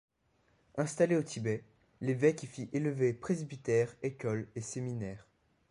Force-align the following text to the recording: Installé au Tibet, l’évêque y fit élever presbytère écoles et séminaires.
Installé 0.77 1.15
au 1.15 1.21
Tibet, 1.21 1.63
l’évêque 2.01 2.41
y 2.41 2.47
fit 2.47 2.69
élever 2.73 3.13
presbytère 3.13 3.93
écoles 4.01 4.47
et 4.55 4.61
séminaires. 4.61 5.27